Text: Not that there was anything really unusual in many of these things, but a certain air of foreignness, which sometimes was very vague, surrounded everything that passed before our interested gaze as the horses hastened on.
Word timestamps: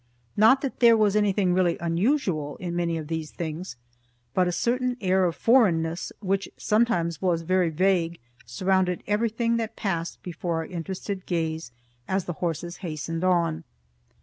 Not 0.35 0.61
that 0.61 0.79
there 0.79 0.97
was 0.97 1.15
anything 1.15 1.53
really 1.53 1.77
unusual 1.77 2.55
in 2.57 2.75
many 2.75 2.97
of 2.97 3.07
these 3.07 3.29
things, 3.29 3.75
but 4.33 4.47
a 4.47 4.51
certain 4.51 4.97
air 4.99 5.25
of 5.25 5.35
foreignness, 5.35 6.11
which 6.21 6.49
sometimes 6.57 7.21
was 7.21 7.43
very 7.43 7.69
vague, 7.69 8.17
surrounded 8.43 9.03
everything 9.05 9.57
that 9.57 9.75
passed 9.75 10.19
before 10.23 10.55
our 10.55 10.65
interested 10.65 11.27
gaze 11.27 11.71
as 12.07 12.25
the 12.25 12.33
horses 12.41 12.77
hastened 12.77 13.23
on. 13.23 13.63